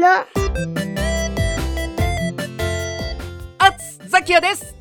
[0.00, 0.08] の
[3.58, 4.74] あつザキヤです。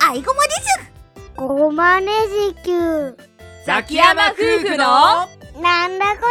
[0.00, 0.90] アイゴマです。
[1.36, 2.10] ごまね
[2.48, 3.14] じきゅ
[3.66, 6.22] ザキヤマ夫婦のうなんだこ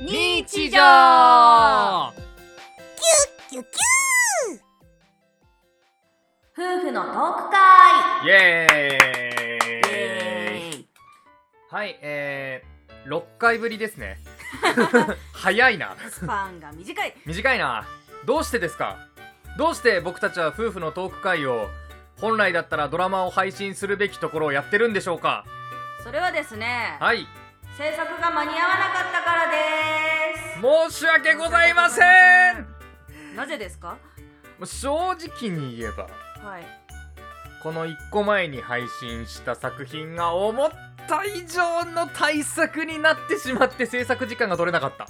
[0.00, 0.04] れ。
[0.04, 0.80] 日常。
[3.50, 3.64] キュッキュー
[6.58, 8.26] 夫婦のトーク会。
[8.26, 8.78] イエーイ。
[8.78, 8.90] イ
[9.92, 10.88] エーイ。
[11.70, 14.18] はいえー、6回ぶりですね
[15.32, 15.96] 早いな。
[16.10, 17.14] スパンが短い。
[17.26, 17.84] 短いな。
[18.24, 18.96] どうしてですか？
[19.58, 21.68] どうして僕たちは夫婦のトーク会を
[22.20, 25.44] 本来だったらドラマを配信するべきところをやってるんでしょうか？
[26.02, 27.26] それはですねはい。
[27.76, 32.02] 制作が間に合わなかったからで申し訳ございませ
[32.52, 32.66] ん。
[33.32, 33.96] すなぜですか？
[34.64, 36.04] 正直に言えば
[36.48, 36.66] はい。
[37.62, 40.70] この1個前に配信した作品が思っ
[41.12, 45.06] た以上の大作になってしまって制作時間が取れなかった。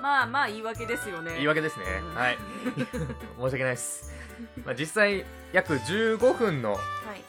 [0.00, 1.32] まあまあ言い訳ですよね。
[1.34, 1.84] 言い訳ですね。
[2.00, 2.14] うん。
[2.14, 2.38] はい。
[2.76, 4.12] 申し訳ないです、
[4.64, 6.78] まあ、実際約15分のは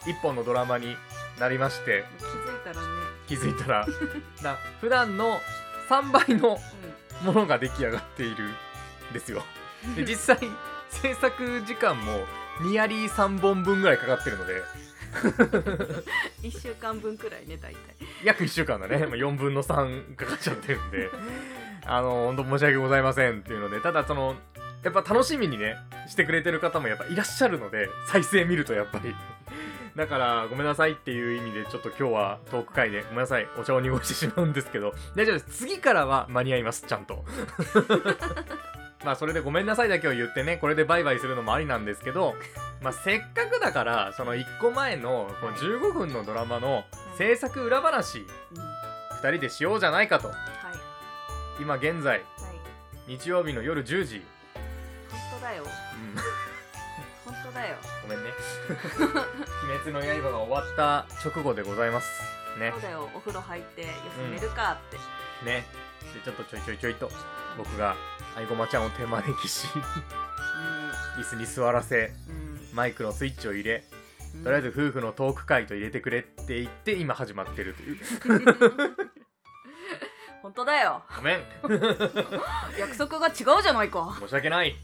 [0.06, 0.10] い。
[0.10, 0.96] 1本のドラマに
[1.40, 2.04] なりまして。
[2.18, 2.88] 気づいたらね。
[3.26, 3.86] 気づいたら。
[4.42, 5.40] な普段の
[5.88, 6.58] 3倍の
[7.24, 9.42] ものが出来上がっているんですよ。
[9.96, 10.48] で実際
[10.90, 12.20] 制作時間も
[12.60, 14.62] ニアリー3本分ぐらいかかってるので
[16.42, 17.78] 1週間分くらいね大体。
[18.24, 21.10] 約1週間だね、まあ、4分の3かかっちゃってるんで。
[21.90, 24.36] あの本当申し訳ございませんっていうのでただその
[24.84, 29.14] やっぱ楽しみにねしてくれてる方もやっぱいらっしゃるので再生見るとやっぱり。
[29.96, 35.58] だからごめんなさいっていう意味でちょっと今日はトーク会でごめんなさいお茶を濁してしまうんですけど大丈夫です。
[35.64, 37.24] 次からは間に合いますちゃんと
[39.04, 42.34] まあそれでごめんなさいだけを言ってねこれでバイバイするのもありなんですけど
[42.82, 46.84] まあせっかくだからその1個前のこの15分のドラマの
[47.16, 48.58] 制作裏話うん。
[48.60, 48.78] は
[49.22, 50.28] 2人でしようじゃないかと。
[50.28, 50.32] い。
[51.60, 52.24] 今現在はい。
[53.08, 54.24] 日曜日の夜10時、
[55.10, 55.64] 本当だよ。
[55.64, 56.14] うん、
[57.24, 57.76] 本当だよ。
[58.02, 58.30] ごめんね。
[59.64, 62.22] 鬼滅の刃が終わった直後でございます。
[62.58, 62.70] ね。
[62.72, 63.08] そうだよ。
[63.14, 63.88] お風呂入って休
[64.30, 64.96] めるかって、
[65.44, 65.66] ね。
[66.14, 67.10] でちょっとちょいちょいちょいと
[67.56, 67.96] 僕が
[68.38, 69.66] 愛駒ちゃんを手招きし
[71.18, 72.12] 椅子に座らせ
[72.72, 73.82] マイクのスイッチを入れ
[74.36, 74.44] うん。
[74.44, 77.98] とりあえず夫婦のトーク会と入れてくれって言って今始まってるという。
[80.42, 81.02] 本当だよ。
[81.16, 81.40] ごめん。
[82.78, 84.16] 約束が違うじゃないか。
[84.20, 84.76] 申し訳ない。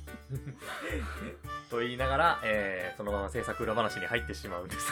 [1.71, 4.91] と言いながら、えーそのまま制作裏話に入ってしまうんです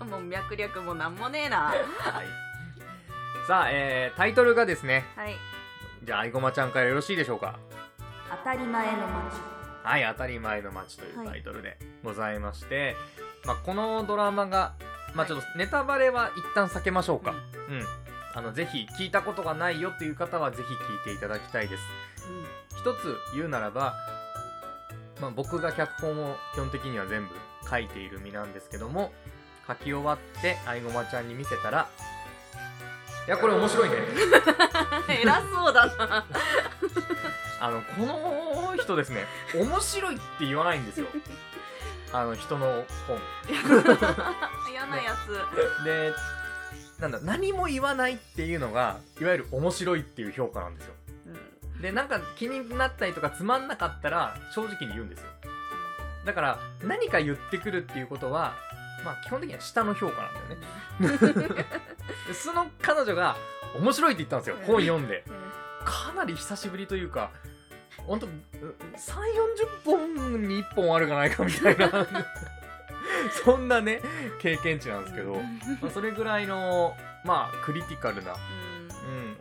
[0.00, 0.04] が。
[0.06, 1.66] もう脈略もなんもねえな。
[1.66, 1.78] はい。
[3.46, 5.36] さあ、えータイトルがですねはい
[6.04, 7.58] じゃあ愛駒ちゃんからよろしいでしょうか？
[8.30, 12.96] 当たり前の街はい、当たり前の街というタイトルでございまして、
[13.44, 14.74] まあ、このドラマが、
[15.14, 17.32] まあ、はいちょっとネタバレは一旦避けましょうか。
[17.32, 17.84] うん。
[18.34, 21.82] あの、ぜひ聞いたことがないよっていう方はぜひ聞いていただきたいです。
[22.70, 23.94] 一つ言うならば、
[25.20, 27.34] まあ、僕が脚本を基本的には全部
[27.68, 29.12] 書いている身なんですけども、
[29.68, 31.88] 書き終わって愛駒ちゃんに見せたら、
[33.26, 33.96] いや、これ面白いね。
[35.08, 36.24] 偉そうだな
[37.60, 41.06] あの、この人ですね、面白いって言わないんですよ。
[42.12, 43.18] あの、人の本。
[44.70, 46.12] 嫌なやつで、
[47.00, 50.94] なんだ、何も言わないっていうのが、いわゆる面白いっていう評価なんですよ。
[51.80, 55.26] で、なんか気になったりとかつまんなかったら、正直に言うんですよ。
[56.24, 58.54] だから、何か言ってくるっていうことは、
[59.04, 61.66] まあ、基本的には下の評価なんだよね。
[62.26, 63.36] でその彼女が、
[63.74, 64.56] 面白いって言ったんですよ。
[64.66, 65.24] 本読んで。
[65.84, 67.30] かなり久しぶりというか、
[68.06, 68.34] 本当3、40
[69.84, 72.06] 本に1本あるかないかみたいな、
[73.44, 74.00] そんなね、
[74.40, 75.34] 経験値なんですけど、
[75.80, 78.34] まあ、それぐらいの、まあ、クリティカルな、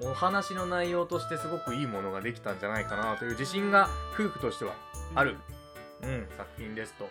[0.01, 4.73] うん、お話の内容としてすごくいいものができたんじゃないかなという自信が夫婦としては
[5.15, 5.38] ある、
[6.01, 7.09] うん、作品ですと。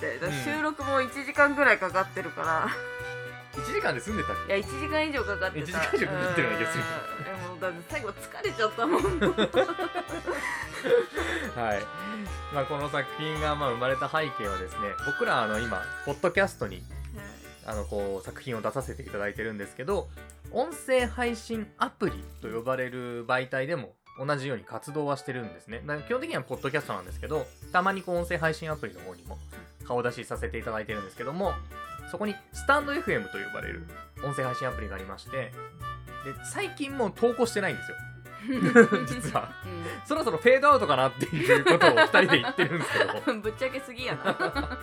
[0.00, 0.32] でうん。
[0.44, 2.68] 収録も1時間ぐらいかかってるから
[3.58, 5.66] 1時間で済んでたっいや1時間以上かかってた。
[5.66, 6.84] 1時間以上かかってるような気がする。
[6.84, 9.02] もだって最後疲れちゃったもん。
[9.02, 9.06] け
[11.60, 11.82] はい。
[12.54, 16.82] まあ、この作品がまあ生まれた背景はですね、僕らあの今、ポッドキャストに
[17.68, 20.08] あのこう作品を出させていただいてるんですけど
[20.52, 25.82] 音声配信アプリと呼ばれる媒体でも同じように活動はしてるんですね。
[26.06, 29.38] 基本的にはポッドキャストなんですけどたまにこう音声配信アプリの方にも
[29.86, 31.52] 顔出しさせていただいてるんですけども
[32.10, 33.86] そこにスタンド FM と呼ばれる
[34.24, 35.52] 音声配信アプリがありましてで
[36.44, 37.96] 最近もう投稿してないんですよ。
[39.06, 39.50] 実は。
[40.06, 43.22] そろそろフェードアウトかなっていうことを2人で言ってるんですけど。
[43.26, 44.78] う んぶっちゃけすぎやな。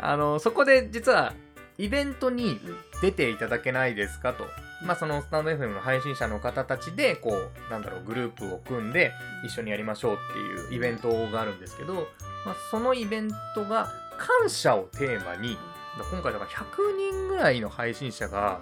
[0.00, 1.32] あのそこで実は
[1.78, 2.60] イベントに
[3.00, 4.46] 出ていただけないですかと。
[4.84, 9.12] まあ、そのスタンド FM の配信者の方たちで、こう、なんだろう、グループを組んで、
[9.44, 12.08] 一緒にやりましょうっていうイベントがあるんですけど、
[12.44, 15.56] まあ、そのイベントが、感謝をテーマに、
[15.96, 18.60] 今回だから100人ぐらいの配信者が、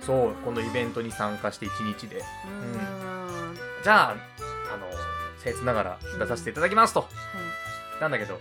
[0.00, 2.22] そう、このイベントに参加して1日で、うー
[3.52, 3.58] ん。
[3.82, 4.16] じゃあ、
[4.72, 4.86] あの、
[5.42, 7.00] 僭越ながら出させていただきますと。
[7.00, 7.06] は
[7.98, 8.00] い。
[8.00, 8.40] なんだけど、うん。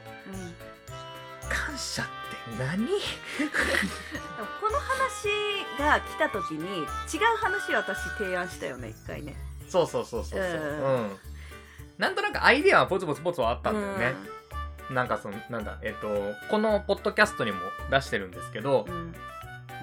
[1.50, 2.12] 感謝って
[2.58, 2.88] 何？
[2.88, 2.92] こ
[4.72, 5.28] の話
[5.78, 6.86] が来た時に違う
[7.38, 9.36] 話を私提案したよね一回ね。
[9.70, 10.42] そうそうそうそうそう。
[10.42, 10.50] うん。
[10.50, 11.12] うん。
[11.98, 14.16] なんとなくアイディアはポツポツポツはあったんだよね。
[14.94, 17.60] なんかその、なんだ、えっ、と、このポッドキャストにも
[17.90, 19.14] 出してるんですけどう、ん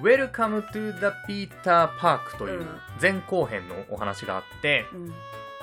[0.01, 2.67] Welcome to the Peter Park といううん
[2.99, 5.15] 前後編のお話があって、うんま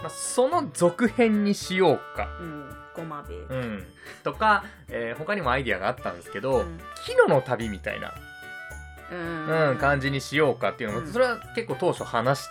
[0.06, 2.28] あ、その続編にしようか。
[2.40, 3.86] うんごまべうん。
[4.24, 8.12] とか、えー他にもアイディアがあったんですけど、うんキノの旅みたいな、
[9.10, 12.48] うんうん、感じにしようかっていうのも、うんそれは結構当初話し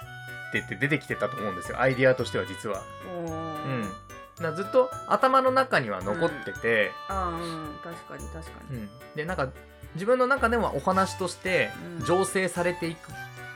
[0.51, 1.79] てて出てきてたと思うんですよ。
[1.79, 2.81] アイディアとしては実は。
[3.05, 3.29] う
[3.69, 4.06] ん。
[4.37, 7.79] だからずっと頭の中には残ってて、あーうん。
[7.83, 8.77] 確かに確かに。
[8.77, 9.49] うん、でなんか
[9.95, 12.05] 自分の中ではお話としてうん。
[12.05, 12.99] 醸成されていく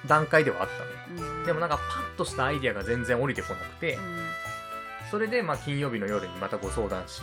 [0.08, 0.70] 段階ではあっ
[1.16, 1.46] たの、うん。
[1.46, 4.00] でもなんかパッとしたアイディアが全然降りてこなくて、
[5.12, 7.22] それでまあ金曜日の夜にまたご相談し、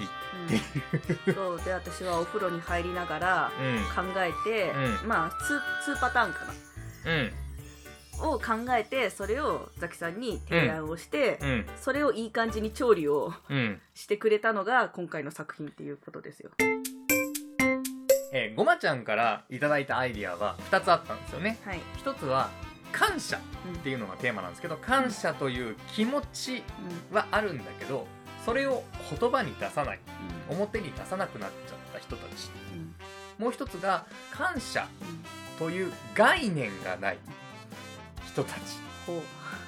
[1.26, 1.30] う。
[1.30, 1.34] ん。
[1.34, 1.60] そう。
[1.64, 4.12] で私はお風呂に入りながらうん。
[4.12, 4.70] 考えて、
[5.02, 5.30] うまあ
[5.88, 6.40] 2, 2パターンか
[7.06, 7.14] うん。
[7.24, 7.47] な
[8.20, 11.66] を考えてそれをザキさんに提案をして、うん。
[11.80, 13.80] それをいい感じに調理をうん。
[13.94, 16.50] してくれたのが今回の作品っていうことですよ。
[18.32, 21.58] えーごまちゃんからいただいたアイディアは2つあったんですよね。
[21.64, 22.50] はい、1つは
[22.92, 26.62] 感謝うんっていうのがテーマなんですけど感謝という気持ち
[27.12, 28.06] はあるんだけど
[28.44, 28.82] それを
[29.18, 30.00] 言葉に出さない。
[30.50, 30.56] うん。
[30.56, 32.50] 表に出さなくなっちゃった人たち。
[33.38, 33.44] うん。
[33.44, 35.58] もう一つが感謝うん。
[35.58, 37.18] という概念がない
[38.42, 38.60] 人たち。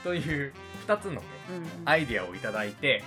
[0.05, 0.53] という
[0.87, 1.21] 2つのね
[1.51, 3.03] うんアイデアをいただいて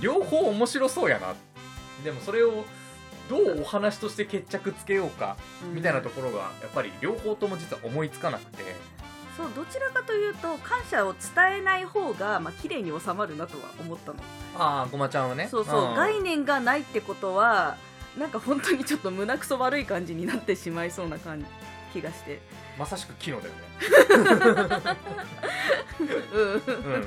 [0.00, 1.34] 両方面白そうやな。
[2.04, 2.64] でもそれを
[3.28, 5.36] どうお話として決着つけようか
[5.72, 8.62] みたいなところがやっぱり両方とも実は思いつかなくて。
[9.36, 14.18] そうどちらかというと感謝を伝えない方がまあ綺麗に収まるなとは思ったの。
[14.58, 15.48] ああごまちゃんはね。
[15.50, 15.94] そうそう、ん。
[15.94, 17.76] 概念がないってことは
[18.16, 21.46] なんか本当にちょっと胸くそ悪い感じになってしまいそうな感じ
[22.00, 22.40] 気がして。
[22.78, 23.60] まさしく機能だよね、
[26.32, 26.38] う
[26.98, 27.02] ん。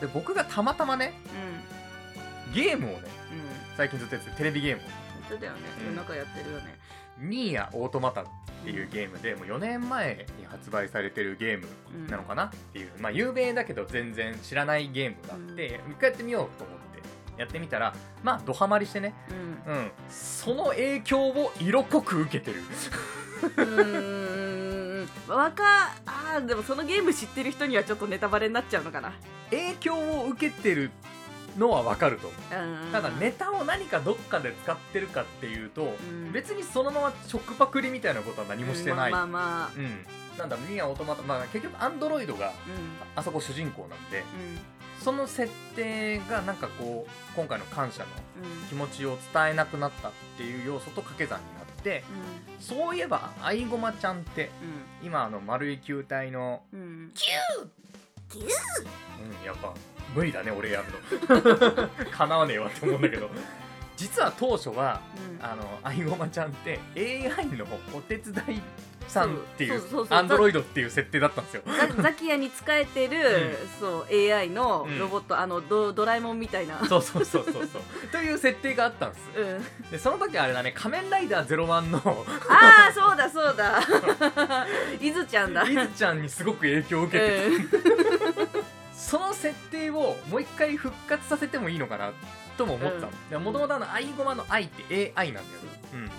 [0.00, 1.12] で僕がたまたまね
[2.54, 3.06] ゲームをねうん。
[3.76, 4.82] 最近ずっとやってるテレビゲーム。
[4.82, 4.90] を本
[5.30, 5.60] 当だよね。
[5.80, 5.86] うん。
[5.86, 6.78] 夜中やってるよね。
[7.18, 8.24] ニーヤオートマタっ
[8.64, 11.66] ていうゲームでもう4年前に発売されてるゲーム
[12.08, 12.44] なのかな？
[12.44, 17.02] っていう、まあ有名だけど全然知らないゲームがあって、一回やってみようと思って
[17.40, 17.92] やってみたら
[18.22, 19.14] まあドハマりしてね。
[19.66, 19.74] うん。
[19.74, 19.90] うん。
[20.08, 22.62] その影響を色濃く受けてる
[23.42, 29.12] うーんわかあでもそのゲーム知ってる人にはちょっとネタバレになっちゃうのかな
[29.50, 30.90] 影響を受けてる
[31.56, 42.52] のはわかると思ううただネタを何かどっかで使ってるかっていうと、うん別にそのまま直パクリみたいなことは何もしてない、まあまあまあうんなんだろうニーヤオートマタまあ結局アンドロイドが
[43.16, 44.24] あそこ主人公なんでうん
[45.02, 48.08] その設定がなんかこう今回の感謝の
[48.68, 51.57] 気持ちを伝えなくなったっていう要素と掛け算にな
[52.60, 54.50] そういえばアイゴマちゃんって
[55.02, 56.80] 今あの丸い球体のうん。
[56.80, 57.10] うん
[58.42, 59.72] うんやっぱ
[60.14, 60.86] 無理だね俺やる
[61.28, 61.88] の。
[62.10, 63.30] 叶わねえわって思うんだけど。
[63.96, 65.00] 実は当初は
[65.38, 65.44] うん。
[65.44, 68.62] あのアイゴマちゃんって AI のお手伝い
[69.08, 71.62] さんっていそうアンドロイドっていう設定だったんですよ。
[71.96, 74.98] ザザキヤに仕えてる、そう AI のうん。
[74.98, 76.78] ロボット、あのドドラえもんみたいな。
[76.86, 77.82] そうそうそうそうそう。
[78.12, 79.30] という設定があったんです。
[79.36, 83.80] うん、でその時あれだね仮面ライダー01のああそうだそうだ。
[85.00, 85.62] いずちゃんだ。
[85.64, 87.46] いずちゃんにすごく影響を受けて。
[87.46, 87.68] うん。
[88.94, 92.12] その設定をもう一回復活させてもいいのかな
[92.58, 93.40] とも思ったの。
[93.40, 95.60] もともとあのアイゴマの愛って AI なんだよ、
[95.94, 96.10] うん、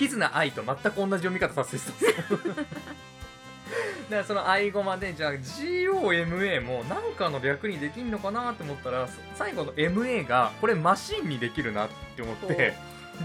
[0.00, 2.12] キズナ愛と全く同じ読み方させてたんですよ。
[4.08, 12.74] だからそのアイゴマでじゃあ GOMA も何かの略にできんのかなって思ったら最後の MA がこれマシンにできるなって思って、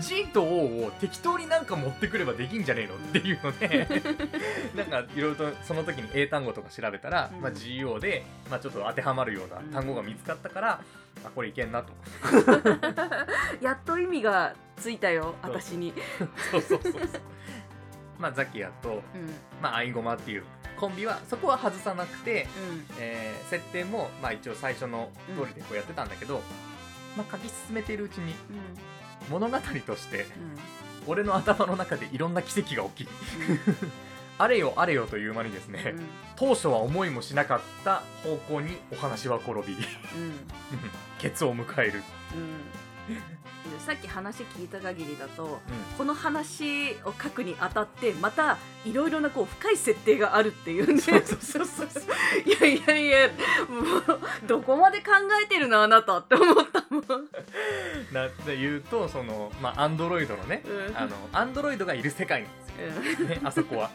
[0.01, 3.87] G と O を適当になんか持ってくればできんじゃねえのっていうので
[4.75, 7.41] なんかいろいろとその時に英単語とか調べたら、うん。
[7.41, 10.81] まあ、GO で、まあ、ちょっと当てはまるような単語が見つかったから、
[11.23, 11.93] あこれいけんなと。
[13.61, 15.93] やっと意味がついたよ私に。
[16.51, 17.03] そうそうそうそう。
[18.19, 19.33] まあザキヤと、うん。
[19.61, 20.43] まあ、アイゴマっていう
[20.77, 22.85] コンビはそこは外さなくて、うん。
[22.99, 26.41] えー設定も、まあ、一応最初の通りでこうやってたんだけど、
[27.15, 28.33] まあ、書き進めているうちに
[29.29, 30.25] 物語として
[31.07, 33.07] 俺の頭の中でいろんな奇跡が起き
[34.37, 36.05] あれよあれよという間にですね、うん。
[36.35, 39.79] 当初は思いもしなかった方向にお話は転び うん。
[41.19, 42.03] ケツを迎える、
[42.33, 42.84] うん、で
[43.85, 45.47] さっき話聞いた限りだとう
[45.97, 52.03] この話を書くにあたってまたいろいろなこう深い設定があるっていうんでそうそうそうそう。
[52.45, 53.29] いやいやいや
[53.67, 55.11] もうどこまで考
[55.43, 57.27] えてるのあなたって思ったもん、ん、
[58.11, 60.97] なって言うとそのまあアンドロイドのねうん。
[60.97, 63.91] あのアンドロイドがいる世界なんですよ、ね、あそこは。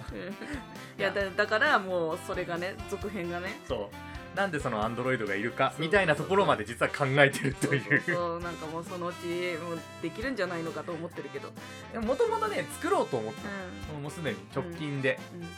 [0.99, 3.61] いやだだからもうそれがね続編がね。
[3.67, 8.03] そうなんでそのアンドロイドがいるかみたいなところまで実は考えてるという。
[8.07, 9.27] そうなんかもうそのうち
[9.59, 11.51] もうできるんじゃないのかと思ってるけど。
[12.01, 13.93] もともとね作ろうと思った。
[14.01, 15.49] もうすでに直近で、うんうん。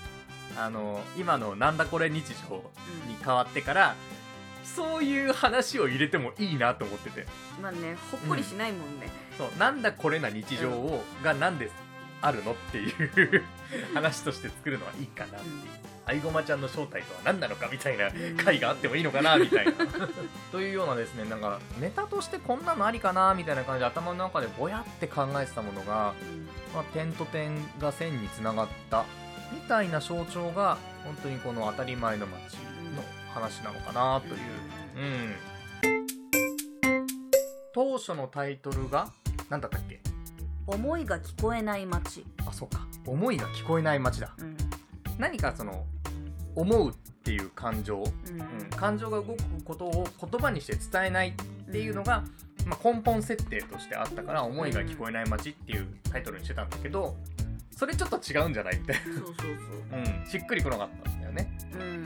[0.59, 2.57] あの今の「なんだこれ日常」
[3.09, 3.95] に変わってから
[4.64, 7.26] そういう話を入れてもいいなと思ってて。
[7.61, 11.71] まあねほっこりしないもんね、そうなんだこれな日常を、がなんで
[12.21, 13.43] あるのっていう
[13.95, 15.55] 話として作るのはいいかなっていう、
[16.04, 18.11] あいごまちゃんの正体とは何なのかみたいな
[18.42, 19.73] 回があってもいいのかな みたいな。
[20.50, 26.49] というようなですねなんかネタとしてこんなのありかなみたいな感じで頭の中でぼやって考えてたものが、うん。
[26.75, 29.04] まあ、点と点が線につながった
[29.52, 32.54] みたいな象徴が本当にこの当たり前の街
[32.97, 33.04] の
[33.35, 34.40] 話なのかなという、
[34.97, 35.35] うん、
[37.75, 39.12] 当初のタイトルが
[39.50, 40.00] 何だったっけ？
[40.66, 42.87] 思いが聞こえない街、あそうか。
[43.04, 44.32] 思いが聞こえない街だ。
[44.38, 44.56] うん。
[45.18, 45.85] 何かその
[46.54, 46.92] 思うっ
[47.25, 48.40] ていう感情、うん。
[48.40, 52.25] うん、感情が動くことを言葉にして伝えないっていうのが、
[52.66, 57.16] まあ、根本設定としてあったから「思いが聞こえない街」っていうタイトルにしてたんだけど
[57.76, 59.32] それちょっと違うんじゃないみたいそうそうそ
[59.97, 59.99] う。
[59.99, 62.02] な、うん、しっくりこなかったんだよね、うん。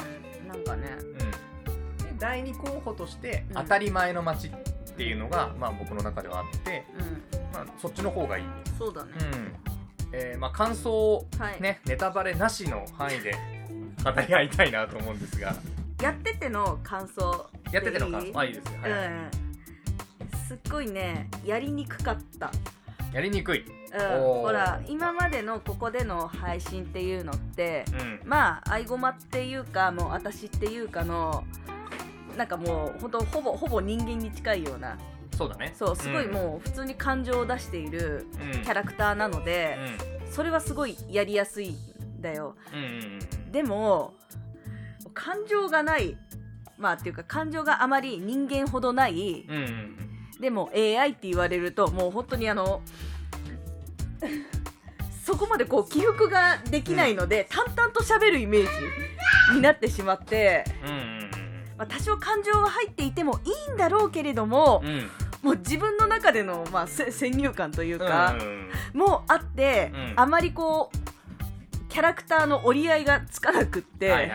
[0.48, 0.88] なんかね。
[0.98, 3.54] うん、で第2候補として「うん。
[3.56, 4.50] 当たり前の街」っ
[4.96, 7.52] ていうのが、まあ、僕の中ではあって、うん。
[7.52, 8.44] まあ、そっちの方がいい、
[8.78, 9.10] そうだね。
[9.32, 9.52] うん。
[10.12, 13.34] えーまあ、感想をはい、ね、ネタバレなしの範囲で
[14.12, 15.54] 語り合いたいなと思うんですが。
[16.00, 17.50] やってての感想。
[17.72, 18.38] やってての感想。
[18.38, 18.90] あいいですよ、はい。
[18.92, 19.30] うん。
[20.46, 22.52] すっごいねやりにくかった。
[23.12, 27.84] やりにくい、うん、ほら今までのここでの配信っていうのって
[28.22, 31.44] うん、まあ合駒っていうかもう私っていうかの
[32.36, 34.98] なんかもうほんとほぼほぼ人間に近いような。
[35.34, 35.72] そうだね。
[35.76, 39.78] そうすごいもう普通に感情を出しているうん、うん、キャラクターなので、
[40.30, 41.76] それはすごいやりやすいん
[42.26, 42.56] だよ。
[42.72, 42.88] うんうんう
[43.48, 44.14] んでも
[45.14, 46.18] 感情がない。
[46.76, 49.46] まあっていうか感情があまり人間ほどない。
[49.48, 50.40] うんうんうん。
[50.40, 52.82] でも AI って言われるともう本当にあの
[55.24, 58.62] そこまでこう起伏ができないので、淡々と喋るイメー
[59.50, 61.30] ジになってしまって、うんうん
[61.78, 64.88] まあ、多少感情は入っていてもいいんだろうけれどもうん。
[64.88, 65.10] うん
[65.42, 68.98] もう自分の中での、まあ、せ先入観というか、うんうん。
[68.98, 70.12] もうあって、うん。
[70.16, 70.96] あまりこう
[71.96, 74.30] キャラクターの折り合いがつかなくって、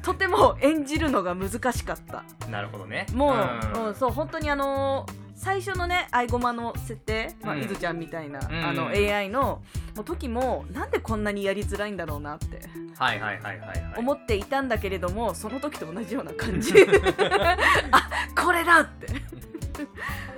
[0.00, 2.24] とても演じるのが難しかった。
[2.48, 3.04] なるほどね。
[3.12, 3.88] もう、ん。
[3.88, 7.60] うんそう本当にあのー最初のね合駒の設定、まあうん。
[7.60, 8.44] いずちゃんみたいな、ん。
[8.50, 9.60] あの AI の
[10.06, 12.62] 時もなんでこんなにやりづらいんだろうなって。
[12.96, 13.94] はいはいはいはいはい。
[13.98, 16.72] 思っていたんだけれどもその時と同じような感じ。
[17.92, 18.08] あ
[18.42, 19.08] これだって。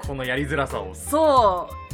[0.05, 0.93] このやりづらさを。
[0.93, 1.86] そう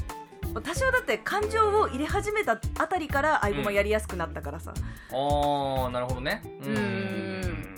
[0.61, 6.43] 多少だって感情を入れ始めたあたりから合駒やりやすくなったからさ、ああなるほどね。
[6.65, 7.69] うん。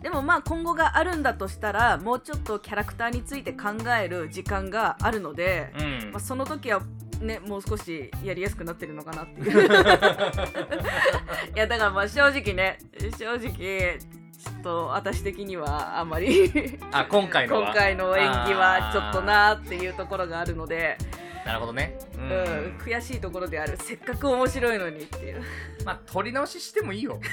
[0.00, 6.10] でもまあ今後があるんだとしたらもうちょっとキャラクターについて考える時間があるので、うん。
[6.12, 6.82] まあ、その時は
[7.20, 9.50] ねもう少しやりやすくなってるのかなっていう。
[11.54, 12.78] いやだからまあ正直ね
[13.16, 13.98] 正直
[14.42, 16.50] ちょっと私的にはあんまり
[16.90, 17.66] あ今回のは。
[17.68, 20.98] 今回の演技はちょっとなっていうところがあるので、
[21.44, 21.98] なるほどね。
[22.14, 22.28] ううん。
[22.28, 22.32] ん、
[22.78, 23.76] 悔しいところである。
[23.76, 25.42] せっかく面白いのにっていう、
[25.84, 27.20] まあ取り直ししてもいいよ。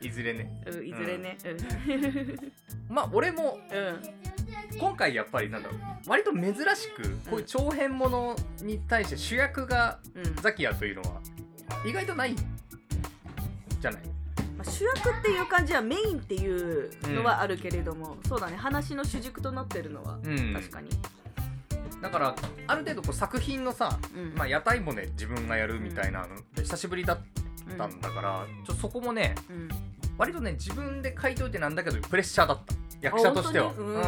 [0.00, 0.62] いずれね。
[0.66, 1.36] うん、いずれね。
[2.88, 4.00] まあ俺もうん、 うん
[4.78, 5.80] 今回やっぱりなんだろう。
[6.08, 6.56] 割と珍し
[6.96, 10.34] くこういう長編ものに対して主役がうん。
[10.36, 11.20] ザキヤというのは
[11.84, 14.02] 意外とないじゃない？
[14.56, 18.56] まあ、主役っていう感じはメインっていうのはあるけれども、そうだね。
[18.56, 20.52] 話の主軸となってるのはうん。
[20.54, 20.90] 確かに、
[22.00, 22.34] だから
[22.66, 24.34] ある程度こう作品のさ、うん。
[24.34, 27.18] まあ、屋台もね自分がやるみたいなので久しぶりだっ
[27.76, 29.56] たんだから、ちょそこもねうん。
[29.56, 29.68] うん
[30.20, 32.74] 割とね自分で書いといてなんだけどプレッシャーだった。
[33.00, 33.68] 役者としては。
[33.68, 34.02] あ本当にうん。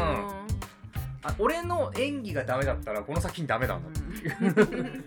[1.25, 5.05] あ俺の演技がダメだったらこの作品ダメなんだうっていう、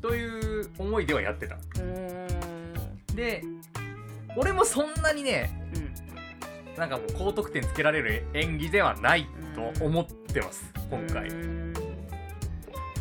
[0.00, 1.56] という思いではやってた。
[1.56, 3.14] んうん。
[3.14, 3.44] で
[4.34, 5.61] 俺もそんなにねうん
[6.76, 11.28] なんかもう高得点つけられる演技ではないと思ってます今回。
[11.28, 11.74] うん。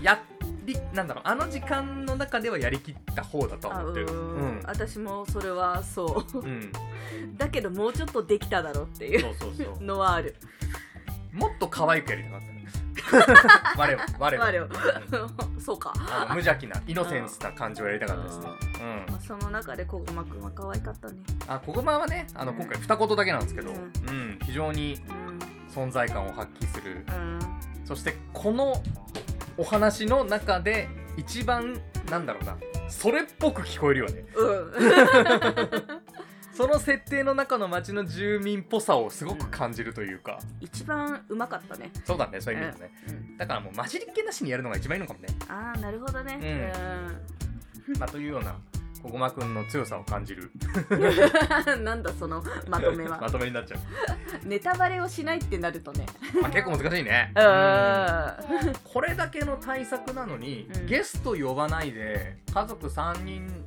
[0.02, 0.22] や
[0.66, 4.08] りりなんだろうあの時間の中ではやりきった方だとはあ思ってる。
[4.08, 4.60] ううん。
[4.60, 4.62] ん。
[4.66, 6.40] 私もそれはそう。
[6.40, 6.72] うん。
[7.38, 9.26] だけどもうちょっとできただろうっていう
[9.82, 10.36] のはある。
[11.32, 12.46] もっと可愛くやりたかった。
[12.48, 12.52] ね
[13.78, 14.68] 我は我は我をう
[15.58, 15.62] ん。
[15.62, 15.94] そうか。
[15.96, 18.46] あの無邪気なイノセンスな感じをやりたかったですね
[18.82, 19.06] うん。
[19.12, 21.16] まあその中でこごまくんは可愛かったね。
[21.48, 23.74] あこごまはねあの今回二言だけなんですけど、う
[24.08, 25.40] うんん非常にうん。
[25.72, 27.06] 存在感を発揮する。
[27.08, 27.40] うん。
[27.86, 28.82] そしてこの
[29.58, 31.80] お話の中で一番
[32.10, 32.58] なんだろうな
[32.90, 34.26] それっぽく聞こえるよね。
[34.36, 34.72] うん
[36.54, 41.92] その設定の中の町の住民っぽさをすごく感じるというか、一番うまかったね。
[42.06, 46.72] そうだねそういう意味でね、うんだからもう混じりっ気なしにやるのが一番いいのかもね、ああなるほどね。
[48.00, 48.56] まあ、というような
[49.02, 50.52] こごまくんの強さを感じる。
[50.90, 50.96] う
[51.76, 56.06] んなんだそのまとめ まはとめになっちゃう、ネタバレをしないってなるとね。
[56.40, 57.34] まあ、結構難しいね。
[57.36, 58.74] うん。
[58.84, 60.86] これだけの対策なのに、うん。
[60.86, 63.66] ゲスト呼ばないで家族3人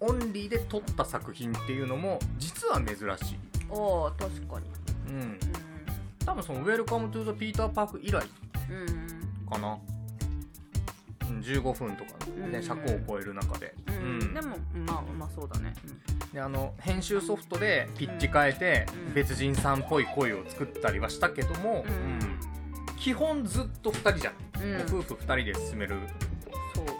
[0.00, 4.66] オンリーで撮った作品っていうのも実は珍しい、おお確かに。
[5.08, 5.38] うん、
[6.24, 8.26] 多分その「ウェルカム・トゥ・ザ・ピーター・パーク」以来
[8.70, 9.50] うんうん。
[9.50, 9.78] かな、
[11.28, 12.12] うん、15分とか
[12.48, 14.34] ね、うん尺を超える中で、うんうん。
[14.34, 15.74] でもまあまあそうだね。
[16.32, 22.98] であの編集ソフトでピッチ変えて、うん別人さんっぽい声を作ったりはしたけども、うんうん。
[22.98, 24.82] 基本ずっと2人じゃん、うん。
[24.82, 25.98] 夫婦2人で進める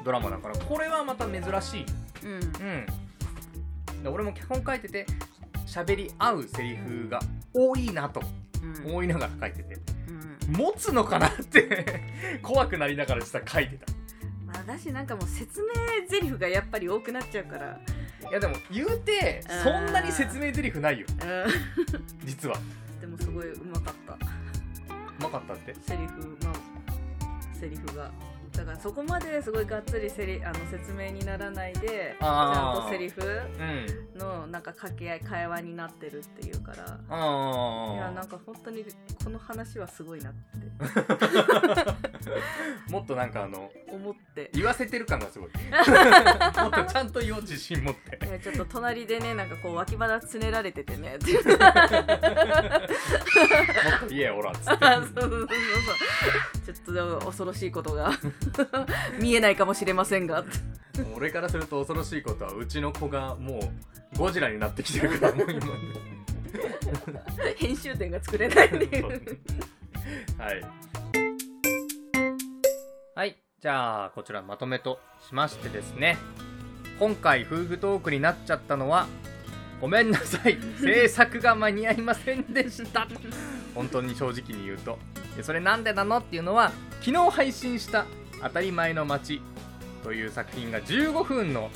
[0.04, 1.86] ドラマだからこれはまた珍しい
[2.24, 2.32] うん。
[2.32, 4.02] うん。
[4.02, 5.06] で俺も脚本書いてて
[5.66, 7.20] 喋り合うセリフが
[7.52, 8.22] 多いなと
[8.62, 8.90] うん。
[8.90, 9.76] 思いながら書いてて
[10.48, 10.52] うん。
[10.56, 12.02] 持つのかなって
[12.42, 13.92] 怖くなりながら実は書いてた。
[14.46, 15.72] まあだしなんかもう説明
[16.10, 17.80] 台詞がやっぱり多くなっちゃうから。
[18.30, 21.06] いやでも言うてそんなに説明台詞ないよ。
[21.22, 22.26] うん。
[22.26, 22.56] 実は。
[23.00, 24.14] でもすごいうまかった。
[24.14, 24.18] う
[25.20, 25.74] まかったって。
[25.82, 26.54] セリフまあ
[27.58, 28.10] セリフが
[28.56, 34.04] だからそこまですごいがっつりセリあの説明にならないでちゃんとセリフうん。
[34.18, 36.76] のなんか掛け合い会話になってるっていうから。
[36.76, 36.86] いや
[38.08, 38.84] あなんか本当に
[39.24, 40.38] この話はすごいなって。
[40.78, 40.86] あ
[42.90, 44.50] もっとなんかあの思って。
[44.54, 45.50] 言わせてる感がすごい。
[45.54, 45.56] も
[46.68, 48.24] っとちゃんと言おう自信持って。
[48.24, 51.18] いやちょっと隣でねなんかこう脇腹つねられててね。
[51.18, 51.20] もっ
[54.00, 54.66] と言えよおらっつって。
[54.68, 55.48] そうそうそうそう
[56.94, 58.12] と恐ろしいことが
[59.20, 60.44] 見えないかもしれませんが。
[61.14, 63.58] 俺からすると恐ろしいことはうちの子がも
[64.14, 65.60] うゴジラになってきてるからもう今
[67.56, 69.04] 編集点が作れないっていう
[70.38, 70.64] はい。
[73.14, 73.36] はい。
[73.60, 76.16] じゃあこちらまとめとしましてですね。
[76.98, 79.06] 今回夫婦トークになっちゃったのは
[79.80, 80.58] ごめんなさい。
[80.80, 83.08] 制作が間に合いませんでした。
[83.74, 84.98] 本当に正直に言うと。
[85.14, 88.06] でそれなんでなのっていうのは昨日配信した
[88.42, 89.42] 「当たり前の街」
[90.02, 91.70] という作品が15分の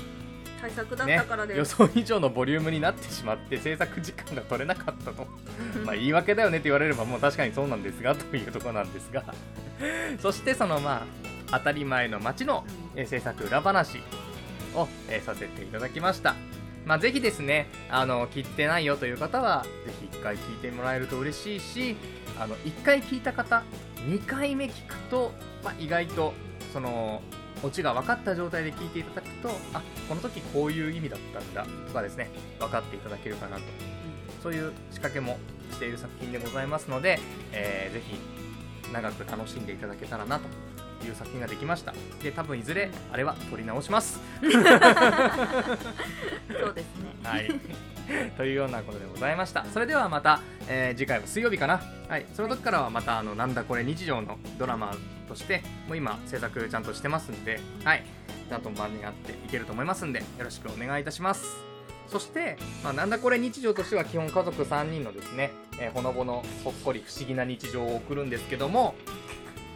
[0.61, 5.27] 対策だっねたから、です、予想以上のボリュームになってしまって制作時間が取れなかったと。
[5.85, 9.25] まあ言い訳だよねって言われればもう確かにそうなんですがというところなんですが。
[10.21, 11.07] そしてそのま
[11.51, 12.64] あ当たり前の街の
[12.97, 13.99] えー制作裏話
[14.75, 16.35] を、えーさせていただきました
[16.88, 21.96] まあぜひですねあの聞いてないよという方はぜひ1回聞いてもらえると嬉しいし
[22.40, 23.62] あの1回聞いた方
[24.09, 26.33] 2回目聞くと、まあ、意外と
[26.72, 27.20] その
[27.62, 33.62] オチが分かった状態で聞いていただくとあこの時こういう意味だったんだとかですね分かっていただけるかなと。
[34.42, 35.37] そういう仕掛けも
[35.72, 37.18] している作品でございますので、
[37.53, 38.16] えーぜひ
[38.92, 40.44] 長く楽しんでいただけたらなと
[41.06, 41.94] いう作品ができました。
[42.22, 44.20] で多分いずれあれは撮り直します。
[44.42, 44.52] そう
[46.74, 47.14] ですね。
[47.22, 47.48] はい。
[48.38, 49.64] というようなことでございました。
[49.66, 51.80] それではまた、えー次回は水曜日かな。
[52.08, 52.26] はい。
[52.34, 54.94] その時からはまたあのなんだこれ日常のドラマ
[55.28, 58.04] としてもう今制作ちゃんとしてますんではい。
[58.48, 61.44] ちゃんと間に合っていけると思いますんでよろしくお願いいたします。
[62.06, 68.94] そして、まあ、なんだこれ日常としては基本家族3人のですね、えーほのぼのほっこり不思議な日常を送るんですけども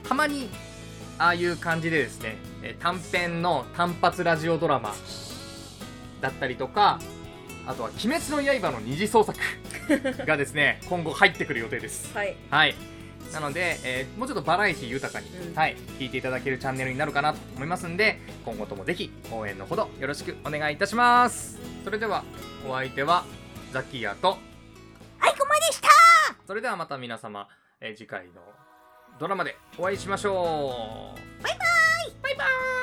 [0.08, 0.48] たまに
[1.18, 4.94] ああいう感じでですね、えー短編の単発ラジオドラマ
[6.20, 6.98] だったりとか
[7.66, 9.38] あとは「鬼滅の刃」の二次創作
[10.26, 12.12] がですね今後入ってくる予定です。
[12.16, 12.36] はい。
[12.50, 12.74] はい。
[13.32, 15.54] なので、えーもうちょっとバラエティ豊かに、うん。
[15.54, 21.58] はい、聞いていただけるチャンネルになるかなと思いますんで今後ともぜひ応援のほどよろしくお願いいたします。
[21.84, 22.24] それでは
[22.66, 23.24] お相手は
[23.72, 24.38] ザキヤと
[25.20, 25.88] あいこまでした。
[26.46, 27.48] それではまた皆様、
[27.80, 28.42] えー次回の
[29.18, 31.42] ドラマでお会いしましょう。
[31.42, 31.66] バイバイ。
[32.22, 32.81] バイバイ